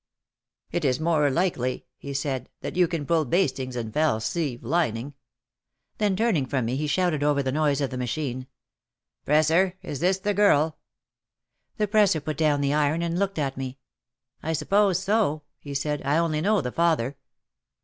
"It 0.71 0.83
is 0.83 0.99
more 0.99 1.29
likely," 1.29 1.85
he 1.95 2.11
said, 2.15 2.49
"that 2.61 2.75
you 2.75 2.87
can 2.87 3.05
pull 3.05 3.23
bast 3.23 3.59
ings 3.59 3.75
than 3.75 3.91
fell 3.91 4.19
sleeve 4.19 4.63
lining." 4.63 5.13
Then 5.99 6.15
turning 6.15 6.47
from 6.47 6.65
me 6.65 6.75
he 6.75 6.87
shouted 6.87 7.21
over 7.21 7.43
the 7.43 7.51
noise 7.51 7.81
of 7.81 7.91
the 7.91 7.99
machine: 7.99 8.47
"Presser, 9.25 9.77
is 9.83 9.99
this 9.99 10.17
the 10.17 10.33
girl?" 10.33 10.79
The 11.77 11.87
presser 11.87 12.19
put 12.19 12.37
down 12.37 12.61
the 12.61 12.73
iron 12.73 13.03
and 13.03 13.19
looked 13.19 13.37
at 13.37 13.57
me. 13.57 13.77
"I 14.41 14.53
suppose 14.53 14.97
so," 14.97 15.43
he 15.59 15.75
said, 15.75 16.01
"I 16.03 16.17
only 16.17 16.41
know 16.41 16.61
the 16.61 16.71
father." 16.71 17.15